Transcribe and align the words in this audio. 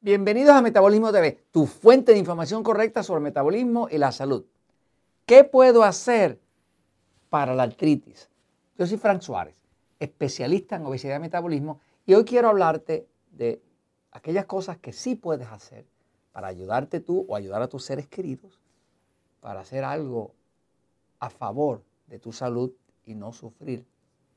Bienvenidos 0.00 0.54
a 0.54 0.62
Metabolismo 0.62 1.10
TV, 1.10 1.42
tu 1.50 1.66
fuente 1.66 2.12
de 2.12 2.18
información 2.18 2.62
correcta 2.62 3.02
sobre 3.02 3.18
el 3.18 3.24
metabolismo 3.24 3.88
y 3.90 3.98
la 3.98 4.12
salud. 4.12 4.44
¿Qué 5.26 5.42
puedo 5.42 5.82
hacer 5.82 6.38
para 7.30 7.52
la 7.56 7.64
artritis? 7.64 8.30
Yo 8.78 8.86
soy 8.86 8.96
Frank 8.96 9.22
Suárez, 9.22 9.56
especialista 9.98 10.76
en 10.76 10.86
obesidad 10.86 11.16
y 11.16 11.18
metabolismo, 11.18 11.80
y 12.06 12.14
hoy 12.14 12.24
quiero 12.24 12.48
hablarte 12.48 13.08
de 13.32 13.60
aquellas 14.12 14.44
cosas 14.44 14.78
que 14.78 14.92
sí 14.92 15.16
puedes 15.16 15.48
hacer 15.48 15.84
para 16.30 16.46
ayudarte 16.46 17.00
tú 17.00 17.26
o 17.28 17.34
ayudar 17.34 17.62
a 17.62 17.68
tus 17.68 17.84
seres 17.84 18.06
queridos 18.06 18.60
para 19.40 19.62
hacer 19.62 19.82
algo 19.82 20.32
a 21.18 21.28
favor 21.28 21.82
de 22.06 22.20
tu 22.20 22.30
salud 22.30 22.70
y 23.04 23.16
no 23.16 23.32
sufrir 23.32 23.84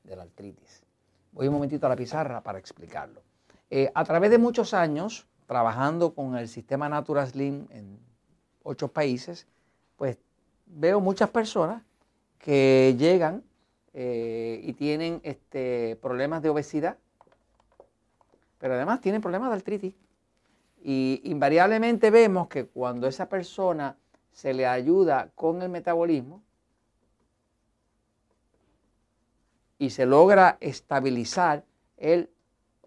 de 0.02 0.16
la 0.16 0.24
artritis. 0.24 0.82
Voy 1.30 1.46
un 1.46 1.54
momentito 1.54 1.86
a 1.86 1.90
la 1.90 1.96
pizarra 1.96 2.42
para 2.42 2.58
explicarlo. 2.58 3.22
Eh, 3.70 3.92
a 3.94 4.04
través 4.04 4.32
de 4.32 4.38
muchos 4.38 4.74
años, 4.74 5.28
trabajando 5.52 6.14
con 6.14 6.34
el 6.34 6.48
sistema 6.48 6.88
Natural 6.88 7.26
Slim 7.26 7.66
en 7.72 7.98
ocho 8.62 8.88
países, 8.88 9.46
pues 9.96 10.16
veo 10.64 10.98
muchas 10.98 11.28
personas 11.28 11.82
que 12.38 12.96
llegan 12.98 13.44
eh, 13.92 14.62
y 14.64 14.72
tienen 14.72 15.20
este, 15.24 15.98
problemas 16.00 16.40
de 16.40 16.48
obesidad, 16.48 16.96
pero 18.56 18.72
además 18.72 19.02
tienen 19.02 19.20
problemas 19.20 19.50
de 19.50 19.56
artritis. 19.56 19.94
Y 20.82 21.20
invariablemente 21.24 22.10
vemos 22.10 22.48
que 22.48 22.64
cuando 22.64 23.06
esa 23.06 23.28
persona 23.28 23.98
se 24.30 24.54
le 24.54 24.66
ayuda 24.66 25.32
con 25.34 25.60
el 25.60 25.68
metabolismo 25.68 26.42
y 29.78 29.90
se 29.90 30.06
logra 30.06 30.56
estabilizar 30.60 31.66
el 31.98 32.30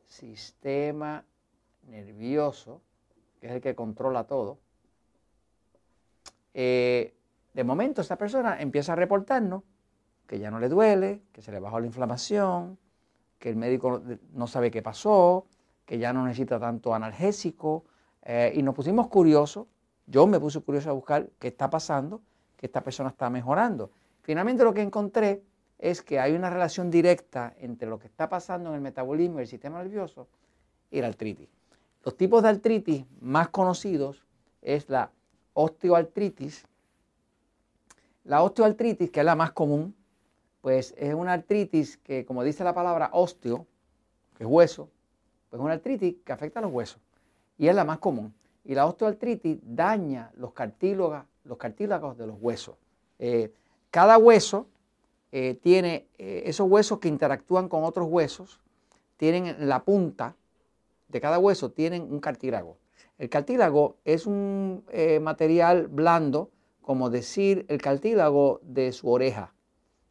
sistema 0.07 1.25
nervioso, 1.87 2.81
que 3.39 3.47
es 3.47 3.53
el 3.53 3.61
que 3.61 3.75
controla 3.75 4.25
todo, 4.25 4.59
eh, 6.53 7.13
de 7.53 7.63
momento 7.63 8.01
esta 8.01 8.17
persona 8.17 8.61
empieza 8.61 8.93
a 8.93 8.95
reportarnos 8.95 9.63
que 10.27 10.39
ya 10.39 10.49
no 10.49 10.59
le 10.59 10.69
duele, 10.69 11.21
que 11.31 11.41
se 11.41 11.51
le 11.51 11.59
bajó 11.59 11.79
la 11.79 11.85
inflamación, 11.85 12.77
que 13.37 13.49
el 13.49 13.55
médico 13.55 14.01
no 14.33 14.47
sabe 14.47 14.71
qué 14.71 14.81
pasó, 14.81 15.47
que 15.85 15.99
ya 15.99 16.13
no 16.13 16.23
necesita 16.23 16.59
tanto 16.59 16.93
analgésico, 16.93 17.85
eh, 18.23 18.53
y 18.55 18.63
nos 18.63 18.73
pusimos 18.73 19.07
curiosos, 19.07 19.67
yo 20.07 20.25
me 20.27 20.39
puse 20.39 20.59
curioso 20.61 20.89
a 20.89 20.93
buscar 20.93 21.29
qué 21.39 21.49
está 21.49 21.69
pasando, 21.69 22.21
que 22.57 22.65
esta 22.65 22.81
persona 22.81 23.09
está 23.09 23.29
mejorando. 23.29 23.91
Finalmente 24.21 24.63
lo 24.63 24.73
que 24.73 24.81
encontré 24.81 25.43
es 25.77 26.01
que 26.01 26.19
hay 26.19 26.33
una 26.33 26.49
relación 26.49 26.89
directa 26.89 27.53
entre 27.59 27.87
lo 27.87 27.99
que 27.99 28.07
está 28.07 28.29
pasando 28.29 28.69
en 28.69 28.75
el 28.75 28.81
metabolismo 28.81 29.39
y 29.39 29.43
el 29.43 29.47
sistema 29.47 29.83
nervioso 29.83 30.27
y 30.89 31.01
la 31.01 31.07
artritis. 31.07 31.49
Los 32.05 32.15
tipos 32.15 32.43
de 32.43 32.49
artritis 32.49 33.03
más 33.19 33.49
conocidos 33.49 34.23
es 34.61 34.87
la 34.89 35.09
osteoartritis. 35.53 36.67
La 38.23 38.43
osteoartritis, 38.43 39.09
que 39.09 39.21
es 39.21 39.25
la 39.25 39.35
más 39.35 39.53
común, 39.53 39.95
pues 40.61 40.93
es 40.99 41.15
una 41.15 41.33
artritis 41.33 41.97
que, 41.97 42.23
como 42.23 42.43
dice 42.43 42.63
la 42.63 42.75
palabra 42.75 43.09
osteo, 43.11 43.65
que 44.37 44.43
es 44.43 44.49
hueso, 44.49 44.87
pues 45.49 45.59
es 45.59 45.63
una 45.63 45.73
artritis 45.73 46.17
que 46.23 46.31
afecta 46.31 46.59
a 46.59 46.61
los 46.61 46.71
huesos 46.71 47.01
y 47.57 47.67
es 47.67 47.75
la 47.75 47.83
más 47.83 47.97
común. 47.97 48.35
Y 48.63 48.75
la 48.75 48.85
osteoartritis 48.85 49.57
daña 49.63 50.31
los 50.35 50.53
cartílagos, 50.53 51.23
los 51.43 51.57
cartílagos 51.57 52.19
de 52.19 52.27
los 52.27 52.37
huesos. 52.39 52.75
Eh, 53.17 53.51
cada 53.89 54.19
hueso 54.19 54.67
eh, 55.31 55.55
tiene 55.55 56.05
eh, 56.19 56.43
esos 56.45 56.69
huesos 56.69 56.99
que 56.99 57.07
interactúan 57.07 57.67
con 57.67 57.83
otros 57.83 58.07
huesos, 58.07 58.59
tienen 59.17 59.67
la 59.67 59.83
punta 59.83 60.35
de 61.07 61.21
cada 61.21 61.39
hueso 61.39 61.71
tienen 61.71 62.03
un 62.11 62.19
cartílago. 62.19 62.77
El 63.17 63.29
cartílago 63.29 63.97
es 64.03 64.25
un 64.25 64.83
eh, 64.91 65.19
material 65.19 65.87
blando, 65.87 66.51
como 66.81 67.09
decir 67.09 67.65
el 67.69 67.81
cartílago 67.81 68.59
de 68.63 68.91
su 68.91 69.09
oreja. 69.09 69.53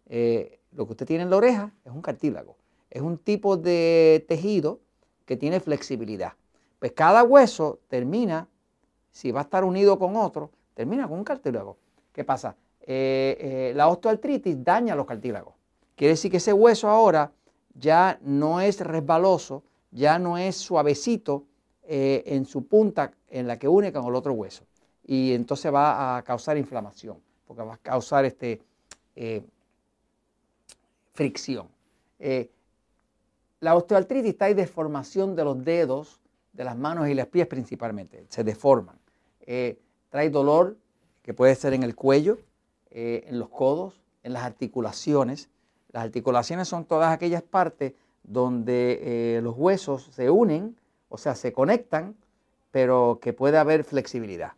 Eh, 0.07 0.61
lo 0.73 0.87
que 0.87 0.93
usted 0.93 1.07
tiene 1.07 1.25
en 1.25 1.31
la 1.31 1.37
oreja 1.37 1.73
es 1.85 1.93
un 1.93 2.03
cartílago. 2.03 2.57
Es 2.91 3.03
un 3.03 3.19
tipo 3.19 3.57
de 3.57 4.25
tejido 4.29 4.81
que 5.27 5.37
tiene 5.37 5.61
flexibilidad. 5.61 6.33
Pues 6.79 6.93
cada 6.93 7.23
hueso 7.23 7.81
termina, 7.89 8.49
si 9.13 9.31
va 9.31 9.41
a 9.41 9.45
estar 9.45 9.65
unido 9.65 9.99
con 9.99 10.17
otro, 10.17 10.51
termina 10.75 11.07
con 11.07 11.19
un 11.19 11.25
cartílago. 11.25 11.77
¿Qué 12.13 12.25
pasa? 12.25 12.57
Eh, 12.81 13.73
la 13.75 13.89
osteoartritis 13.89 14.63
daña 14.63 14.95
los 14.95 15.07
cartílagos. 15.07 15.55
Quiere 15.97 16.13
decir 16.13 16.31
que 16.31 16.39
ese 16.39 16.53
hueso 16.53 16.89
ahora 16.89 17.33
ya 17.75 18.19
no 18.23 18.61
es 18.61 18.81
resbaloso, 18.81 19.63
ya 19.95 20.19
no 20.19 20.37
es 20.37 20.57
suavecito 20.57 21.45
eh, 21.85 22.25
en 22.27 22.45
su 22.45 22.67
punta 22.67 23.13
en 23.29 23.47
la 23.47 23.59
que 23.59 23.69
une 23.69 23.93
con 23.93 24.05
el 24.05 24.15
otro 24.15 24.33
hueso. 24.33 24.65
Y 25.07 25.33
entonces 25.33 25.73
va 25.73 26.17
a 26.17 26.23
causar 26.23 26.59
inflamación, 26.59 27.19
porque 27.47 27.63
va 27.63 27.75
a 27.75 27.79
causar 27.79 28.25
este, 28.25 28.61
eh, 29.15 29.43
fricción. 31.13 31.69
Eh, 32.19 32.51
la 33.61 33.77
osteoartritis 33.77 34.35
en 34.41 34.57
deformación 34.57 35.37
de 35.37 35.45
los 35.45 35.65
dedos, 35.65 36.21
de 36.53 36.65
las 36.65 36.77
manos 36.77 37.09
y 37.09 37.15
los 37.15 37.29
pies 37.29 37.47
principalmente, 37.47 38.27
se 38.29 38.45
deforman. 38.45 38.99
trae 40.11 40.31
dolor 40.31 40.77
que 41.23 41.35
puede 41.35 41.55
ser 41.55 41.73
en 41.73 41.83
el 41.83 41.95
cuello, 41.95 42.39
en 42.91 43.39
los 43.39 43.49
codos, 43.49 44.01
en 44.23 44.33
las 44.33 44.43
articulaciones. 44.43 45.49
Las 45.93 46.05
articulaciones 46.05 46.69
son 46.69 46.85
todas 46.85 47.13
aquellas 47.13 47.43
partes 47.43 47.95
donde 48.25 49.37
eh, 49.37 49.41
los 49.43 49.55
huesos 49.57 50.11
se 50.13 50.31
unen, 50.31 50.77
o 51.09 51.19
sea, 51.19 51.35
se 51.35 51.53
conectan, 51.53 52.17
pero 52.71 53.19
que 53.23 53.33
puede 53.33 53.59
haber 53.59 53.85
flexibilidad. 53.85 54.53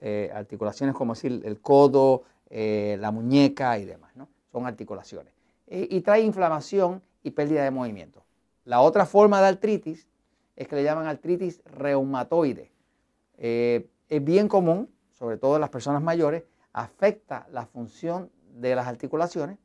Eh, 0.00 0.30
articulaciones 0.34 0.94
como 0.94 1.14
decir 1.14 1.40
el 1.44 1.60
codo, 1.60 2.24
eh, 2.50 2.98
la 3.00 3.10
muñeca 3.10 3.78
y 3.78 3.84
demás, 3.84 4.14
¿no? 4.16 4.28
Son 4.50 4.66
articulaciones. 4.66 5.32
y 5.74 6.02
trae 6.02 6.20
inflamación 6.20 7.00
y 7.22 7.30
pérdida 7.30 7.64
de 7.64 7.70
movimiento. 7.70 8.22
La 8.66 8.82
otra 8.82 9.06
forma 9.06 9.40
de 9.40 9.46
artritis 9.46 10.06
es 10.54 10.68
que 10.68 10.76
le 10.76 10.82
llaman 10.82 11.06
artritis 11.06 11.62
reumatoide. 11.64 12.70
es 13.38 14.24
bien 14.24 14.48
común, 14.48 14.90
sobre 15.12 15.38
todo 15.38 15.54
en 15.54 15.62
las 15.62 15.70
personas 15.70 16.02
mayores, 16.02 16.44
afecta 16.74 17.46
la 17.50 17.64
función 17.64 18.30
de 18.54 18.76
las 18.76 18.86
articulaciones, 18.86 19.56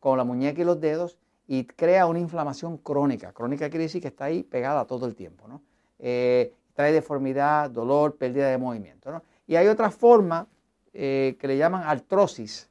como 0.00 0.16
la 0.16 0.24
muñeca 0.24 0.60
y 0.60 0.64
los 0.64 0.80
dedos, 0.80 1.16
y 1.46 1.64
crea 1.64 2.06
una 2.06 2.18
inflamación 2.18 2.78
crónica. 2.78 3.32
Crónica 3.32 3.68
quiere 3.68 3.88
que 3.88 4.08
está 4.08 4.26
ahí 4.26 4.42
pegada 4.42 4.86
todo 4.86 5.06
el 5.06 5.14
tiempo. 5.14 5.46
¿no? 5.46 5.62
Eh, 5.98 6.52
trae 6.74 6.92
deformidad, 6.92 7.70
dolor, 7.70 8.16
pérdida 8.16 8.48
de 8.48 8.58
movimiento. 8.58 9.10
¿no? 9.10 9.22
Y 9.46 9.56
hay 9.56 9.66
otra 9.68 9.90
forma 9.90 10.46
eh, 10.92 11.36
que 11.38 11.48
le 11.48 11.56
llaman 11.56 11.82
artrosis, 11.84 12.70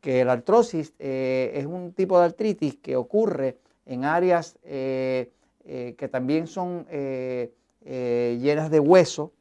que 0.00 0.24
la 0.24 0.32
artrosis 0.32 0.94
eh, 0.98 1.52
es 1.54 1.66
un 1.66 1.92
tipo 1.92 2.18
de 2.18 2.26
artritis 2.26 2.76
que 2.76 2.96
ocurre 2.96 3.58
en 3.84 4.04
áreas 4.04 4.58
que 4.62 6.08
también 6.10 6.48
son 6.48 6.86
llenas 6.90 8.70
de 8.70 8.80
hueso, 8.80 9.32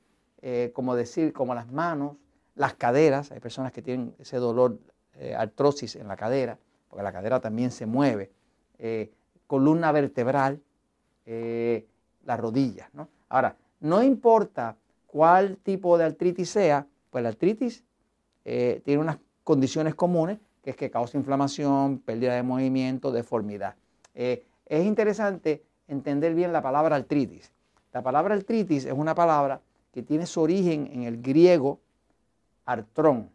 como 0.74 0.96
decir, 0.96 1.34
como 1.34 1.56
las 1.56 1.72
manos, 1.72 2.18
las 2.54 2.76
caderas. 2.76 3.32
Hay 3.32 3.40
personas 3.40 3.72
que 3.72 3.82
tienen 3.82 4.14
ese 4.20 4.38
dolor, 4.38 4.78
artrosis 5.36 5.96
en 5.96 6.08
la 6.08 6.16
cadera, 6.16 6.60
porque 6.90 7.02
la 7.02 7.12
cadera 7.12 7.40
también 7.40 7.72
se 7.72 7.88
mueve. 7.88 8.30
Eh, 8.80 9.12
columna 9.48 9.92
vertebral, 9.92 10.62
eh, 11.26 11.86
las 12.26 12.40
rodillas. 12.40 12.90
¿no? 12.94 13.08
Ahora, 13.30 13.56
no 13.80 14.02
importa 14.02 14.76
cuál 15.06 15.58
tipo 15.58 15.98
de 15.98 16.06
artritis 16.06 16.50
sea, 16.50 16.88
pues 17.12 17.24
la 17.24 17.30
artritis 17.30 17.84
eh, 18.44 18.82
tiene 18.84 19.02
unas 19.02 19.18
condiciones 19.44 19.94
comunes, 19.94 20.40
que 20.64 20.72
es 20.72 20.76
que 20.76 20.90
causa 20.90 21.18
inflamación, 21.18 22.00
pérdida 22.00 22.34
de 22.34 22.44
movimiento, 22.44 23.12
deformidad. 23.12 23.76
es 24.16 24.86
interesante 24.86 25.62
entender 25.88 26.34
bien 26.34 26.52
la 26.52 26.64
palabra 26.64 26.96
artritis. 26.96 27.52
La 27.94 28.02
palabra 28.02 28.34
artritis 28.34 28.86
es 28.86 28.94
una 28.94 29.14
palabra 29.14 29.62
que 29.94 30.02
tiene 30.02 30.26
su 30.26 30.42
origen 30.42 30.90
en 30.92 31.04
el 31.04 31.22
griego 31.22 31.80
artrón. 32.66 33.30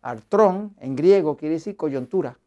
Artrón 0.00 0.74
en 0.80 0.96
griego 0.96 1.36
quiere 1.36 1.54
decir 1.54 1.76
coyuntura. 1.76 2.38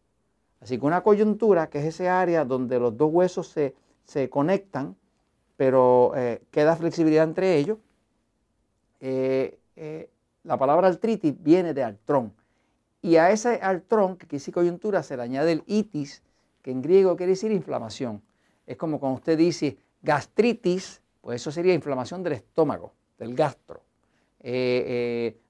Así 0.62 0.80
que 0.80 0.86
una 0.86 1.02
coyuntura, 1.02 1.70
que 1.70 1.80
es 1.80 1.86
ese 1.86 2.10
área 2.10 2.46
donde 2.46 2.80
los 2.80 2.98
dos 2.98 3.12
huesos 3.12 3.48
se, 3.48 4.30
conectan, 4.30 4.96
pero 5.58 6.14
eh, 6.16 6.42
queda 6.52 6.76
flexibilidad 6.76 7.24
entre 7.24 7.58
ellos, 7.58 7.78
eh, 9.00 9.60
eh, 9.76 10.10
la 10.44 10.58
palabra 10.58 10.88
artritis 10.88 11.34
viene 11.42 11.74
de 11.74 11.84
artrón. 11.84 12.34
Y 13.02 13.18
a 13.18 13.30
ese 13.30 13.60
artrón, 13.62 14.18
que 14.18 14.26
decir 14.26 14.54
coyuntura, 14.54 15.04
se 15.04 15.16
le 15.16 15.24
añade 15.24 15.52
el 15.52 15.64
itis, 15.68 16.24
que 16.62 16.72
en 16.72 16.82
griego 16.82 17.16
quiere 17.16 17.34
decir 17.34 17.52
inflamación. 17.52 18.22
Es 18.66 18.78
como 18.78 19.00
cuando 19.00 19.18
usted 19.18 19.38
dice 19.38 19.78
gastritis, 20.02 21.02
pues 21.22 21.42
eso 21.42 21.52
sería 21.52 21.74
inflamación 21.74 22.24
del 22.24 22.34
estómago, 22.34 22.94
del 23.20 23.36
gastro. 23.36 23.82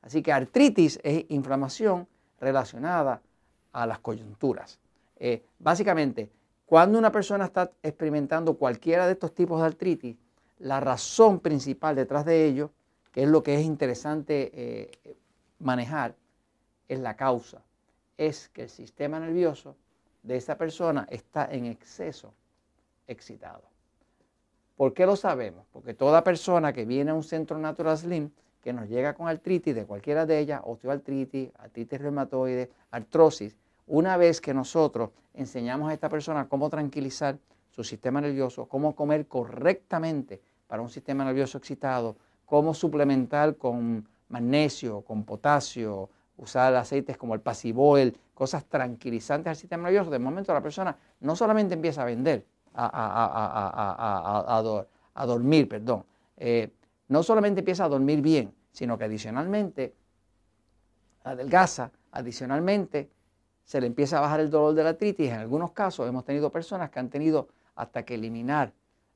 así 0.01 0.21
que 0.21 0.31
artritis 0.31 0.99
es 1.03 1.25
inflamación 1.29 2.07
relacionada 2.39 3.21
a 3.71 3.85
las 3.85 3.99
coyunturas. 3.99 4.79
Eh, 5.17 5.45
básicamente, 5.59 6.31
cuando 6.65 6.97
una 6.97 7.11
persona 7.11 7.45
está 7.45 7.71
experimentando 7.83 8.55
cualquiera 8.55 9.05
de 9.05 9.13
estos 9.13 9.33
tipos 9.33 9.59
de 9.59 9.67
artritis, 9.67 10.17
la 10.59 10.79
razón 10.79 11.39
principal 11.39 11.95
detrás 11.95 12.25
de 12.25 12.45
ello 12.45 12.71
que 13.15 13.23
es 13.23 13.29
lo 13.29 13.43
que 13.43 13.55
es 13.55 13.61
interesante 13.61 14.51
eh, 14.53 15.15
manejar, 15.59 16.15
es 16.89 16.99
la 16.99 17.15
causa. 17.15 17.63
Es 18.17 18.49
que 18.49 18.63
el 18.63 18.69
sistema 18.69 19.21
nervioso 19.21 19.77
de 20.21 20.35
esa 20.35 20.57
persona 20.57 21.07
está 21.09 21.45
en 21.49 21.65
exceso 21.65 22.33
excitado. 23.07 23.63
¿Por 24.75 24.93
qué 24.93 25.05
lo 25.05 25.15
sabemos? 25.15 25.65
Porque 25.71 25.93
toda 25.93 26.25
persona 26.25 26.73
que 26.73 26.83
viene 26.83 27.11
a 27.11 27.13
un 27.13 27.23
centro 27.23 27.57
Natural 27.57 27.97
Slim, 27.97 28.31
que 28.61 28.73
nos 28.73 28.89
llega 28.89 29.13
con 29.13 29.29
artritis 29.29 29.73
de 29.73 29.85
cualquiera 29.85 30.25
de 30.25 30.37
ellas, 30.39 30.59
osteoartritis, 30.65 31.51
artritis 31.57 32.01
reumatoide, 32.01 32.69
artrosis, 32.91 33.55
una 33.87 34.17
vez 34.17 34.41
que 34.41 34.53
nosotros 34.53 35.11
enseñamos 35.33 35.89
a 35.89 35.93
esta 35.93 36.09
persona 36.09 36.47
cómo 36.47 36.69
tranquilizar 36.69 37.37
su 37.69 37.83
sistema 37.83 38.21
nervioso, 38.21 38.67
cómo 38.67 38.95
comer 38.95 39.27
correctamente 39.27 40.41
para 40.67 40.81
un 40.81 40.89
sistema 40.89 41.23
nervioso 41.25 41.57
excitado, 41.57 42.15
cómo 42.45 42.73
suplementar 42.73 43.57
con 43.57 44.07
magnesio, 44.29 45.01
con 45.01 45.23
potasio, 45.23 46.09
usar 46.37 46.75
aceites 46.75 47.17
como 47.17 47.33
el 47.33 47.41
pasivoel, 47.41 48.17
cosas 48.33 48.65
tranquilizantes 48.65 49.49
al 49.49 49.55
sistema 49.55 49.83
nervioso, 49.83 50.09
de 50.09 50.19
momento 50.19 50.53
la 50.53 50.61
persona 50.61 50.95
no 51.21 51.35
solamente 51.35 51.73
empieza 51.75 52.01
a 52.01 52.05
vender, 52.05 52.45
a, 52.73 54.61
dormir, 55.25 55.69
perdón, 55.69 56.05
eh, 56.37 56.71
no 57.07 57.23
solamente 57.23 57.59
empieza 57.59 57.85
a 57.85 57.89
dormir 57.89 58.21
bien, 58.21 58.53
sino 58.71 58.97
que 58.97 59.05
adicionalmente 59.05 59.93
adelgaza, 61.23 61.91
adicionalmente 62.11 63.09
se 63.65 63.81
le 63.81 63.87
empieza 63.87 64.19
a 64.19 64.21
bajar 64.21 64.39
el 64.39 64.49
dolor 64.49 64.75
de 64.75 64.83
la 64.83 64.89
artritis. 64.89 65.29
En 65.31 65.39
algunos 65.39 65.71
casos 65.71 66.07
hemos 66.07 66.23
tenido 66.23 66.51
personas 66.51 66.91
que 66.91 66.99
han 66.99 67.09
tenido 67.09 67.49
hasta 67.75 68.03
que 68.03 68.13
eliminar 68.13 68.71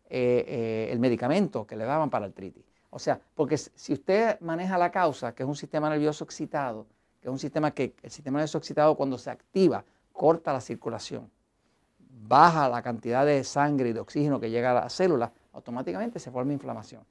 eh, 0.09 0.43
eh, 0.47 0.89
el 0.91 0.99
medicamento 0.99 1.65
que 1.67 1.75
le 1.75 1.85
daban 1.85 2.09
para 2.09 2.25
artritis. 2.25 2.65
O 2.89 2.97
sea, 2.97 3.21
porque 3.35 3.57
si 3.57 3.93
usted 3.93 4.39
maneja 4.41 4.77
la 4.79 4.91
causa, 4.91 5.35
que 5.35 5.43
es 5.43 5.49
un 5.49 5.55
sistema 5.55 5.87
nervioso 5.87 6.23
excitado, 6.23 6.87
que 7.21 7.27
es 7.27 7.31
un 7.31 7.37
sistema 7.37 7.71
que 7.71 7.93
el 8.01 8.09
sistema 8.09 8.39
nervioso 8.39 8.57
excitado 8.57 8.95
cuando 8.95 9.19
se 9.19 9.29
activa 9.29 9.85
corta 10.11 10.51
la 10.51 10.61
circulación, 10.61 11.29
baja 12.27 12.67
la 12.67 12.81
cantidad 12.81 13.25
de 13.25 13.43
sangre 13.43 13.89
y 13.89 13.93
de 13.93 13.99
oxígeno 13.99 14.39
que 14.39 14.49
llega 14.49 14.71
a 14.71 14.73
las 14.73 14.93
células, 14.93 15.31
automáticamente 15.53 16.19
se 16.19 16.31
forma 16.31 16.53
inflamación. 16.53 17.03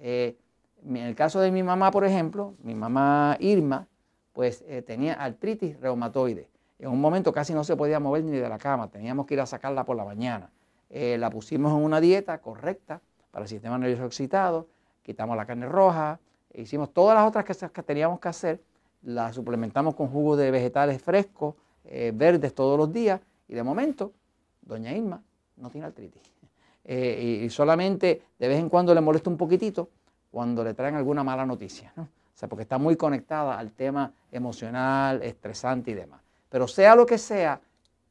Eh, 0.00 0.36
en 0.84 0.96
el 0.96 1.14
caso 1.14 1.38
de 1.38 1.52
mi 1.52 1.62
mamá, 1.62 1.92
por 1.92 2.04
ejemplo, 2.04 2.54
mi 2.64 2.74
mamá 2.74 3.36
Irma, 3.38 3.86
pues 4.32 4.64
tenía 4.84 5.14
artritis 5.14 5.78
reumatoide. 5.78 6.51
En 6.82 6.90
un 6.90 7.00
momento 7.00 7.32
casi 7.32 7.54
no 7.54 7.62
se 7.62 7.76
podía 7.76 8.00
mover 8.00 8.24
ni 8.24 8.32
de 8.32 8.48
la 8.48 8.58
cama, 8.58 8.88
teníamos 8.88 9.24
que 9.24 9.34
ir 9.34 9.40
a 9.40 9.46
sacarla 9.46 9.84
por 9.84 9.96
la 9.96 10.04
mañana. 10.04 10.50
Eh, 10.90 11.16
la 11.16 11.30
pusimos 11.30 11.70
en 11.70 11.78
una 11.78 12.00
dieta 12.00 12.36
correcta 12.38 13.00
para 13.30 13.44
el 13.44 13.48
sistema 13.48 13.78
nervioso 13.78 14.04
excitado, 14.04 14.66
quitamos 15.04 15.36
la 15.36 15.46
carne 15.46 15.66
roja, 15.66 16.18
hicimos 16.52 16.92
todas 16.92 17.16
las 17.16 17.28
otras 17.28 17.44
cosas 17.44 17.70
que 17.70 17.84
teníamos 17.84 18.18
que 18.18 18.28
hacer, 18.28 18.60
la 19.02 19.32
suplementamos 19.32 19.94
con 19.94 20.08
jugos 20.08 20.36
de 20.38 20.50
vegetales 20.50 21.00
frescos, 21.00 21.54
verdes 21.84 22.52
todos 22.52 22.76
los 22.76 22.92
días, 22.92 23.20
y 23.46 23.54
de 23.54 23.62
momento, 23.62 24.12
doña 24.60 24.92
Irma 24.92 25.22
no 25.58 25.70
tiene 25.70 25.86
artritis. 25.86 26.20
y 26.84 27.48
solamente 27.50 28.22
de 28.40 28.48
vez 28.48 28.58
en 28.58 28.68
cuando 28.68 28.92
le 28.92 29.00
molesta 29.00 29.30
un 29.30 29.36
poquitito, 29.36 29.88
cuando 30.32 30.64
le 30.64 30.74
traen 30.74 30.96
alguna 30.96 31.22
mala 31.22 31.46
noticia, 31.46 31.92
¿no? 31.94 32.02
O 32.02 32.08
sea, 32.34 32.48
porque 32.48 32.62
está 32.62 32.78
muy 32.78 32.96
conectada 32.96 33.56
al 33.56 33.70
tema 33.70 34.12
emocional, 34.32 35.22
estresante 35.22 35.92
y 35.92 35.94
demás. 35.94 36.21
Pero 36.52 36.68
sea 36.68 36.94
lo 36.94 37.06
que 37.06 37.16
sea, 37.16 37.62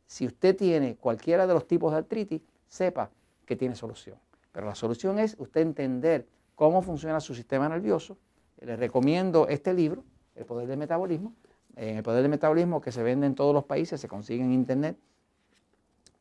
si 0.08 0.26
usted 0.26 0.58
tiene 0.58 0.96
cualquiera 0.96 1.46
de 1.46 1.54
los 1.54 1.68
tipos 1.68 1.92
de 1.92 2.00
artritis, 2.00 2.42
sepa 2.68 3.12
que 3.46 3.56
tiene 3.56 3.76
solución. 3.76 4.18
Pero 4.52 4.66
la 4.66 4.74
solución 4.74 5.20
es 5.20 5.36
usted 5.38 5.62
entender 5.62 6.26
cómo 6.56 6.82
funciona 6.82 7.20
su 7.20 7.36
sistema 7.36 7.70
nervioso. 7.70 8.18
Le 8.62 8.76
recomiendo 8.76 9.48
este 9.48 9.76
libro, 9.76 10.04
El 10.34 10.46
Poder 10.46 10.68
del 10.68 10.80
Metabolismo. 10.80 11.36
En 11.76 11.98
El 11.98 12.04
Poder 12.04 12.24
del 12.24 12.32
Metabolismo, 12.32 12.82
que 12.82 12.92
se 12.92 13.04
vende 13.04 13.28
en 13.28 13.36
todos 13.36 13.54
los 13.54 13.66
países, 13.66 14.02
se 14.02 14.08
consigue 14.08 14.44
en 14.44 14.54
Internet. 14.54 14.98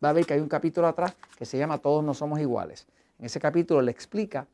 Va 0.04 0.10
a 0.10 0.12
ver 0.12 0.26
que 0.26 0.34
hay 0.34 0.40
un 0.40 0.48
capítulo 0.48 0.88
atrás 0.88 1.16
que 1.38 1.46
se 1.46 1.56
llama 1.56 1.78
Todos 1.78 2.04
no 2.04 2.12
somos 2.12 2.38
iguales. 2.38 2.86
En 3.18 3.24
ese 3.24 3.40
capítulo 3.40 3.80
le 3.80 3.92
explica 3.92 4.46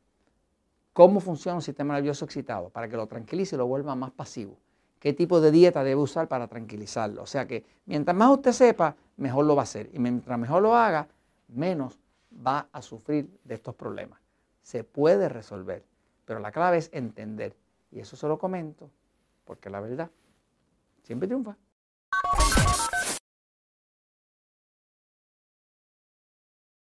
cómo 0.93 1.19
funciona 1.19 1.57
un 1.57 1.63
sistema 1.63 1.95
nervioso 1.95 2.27
excitado 2.27 2.69
para 2.69 2.89
que 2.89 2.97
lo 2.97 3.09
tranquilice 3.09 3.57
y 3.57 3.59
lo 3.59 3.67
vuelva 3.67 3.97
más 3.97 4.13
pasivo. 4.13 4.57
¿Qué 4.99 5.13
tipo 5.13 5.41
de 5.41 5.51
dieta 5.51 5.85
debe 5.85 6.01
usar 6.01 6.29
para 6.29 6.49
tranquilizarlo? 6.49 7.23
O 7.23 7.27
sea 7.27 7.47
que 7.47 7.65
mientras 7.87 8.17
más 8.17 8.31
usted 8.31 8.53
sepa, 8.53 8.97
mejor 9.17 9.45
lo 9.45 9.55
va 9.55 9.63
a 9.63 9.65
hacer. 9.65 9.91
Y 9.93 9.99
mientras 9.99 10.39
mejor 10.39 10.63
lo 10.63 10.75
haga, 10.75 11.07
menos 11.49 11.99
va 12.47 12.69
a 12.73 12.83
sufrir 12.83 13.29
de 13.45 13.55
estos 13.55 13.75
problemas. 13.75 14.21
Se 14.63 14.85
puede 14.85 15.29
resolver, 15.29 15.85
pero 16.25 16.41
la 16.41 16.51
clave 16.51 16.79
es 16.79 16.91
entender. 16.93 17.55
Y 17.93 18.01
eso 18.01 18.17
se 18.17 18.27
lo 18.27 18.39
comento 18.39 18.91
porque 19.45 19.71
la 19.71 19.81
verdad 19.81 20.11
siempre 21.03 21.29
triunfa. 21.29 21.57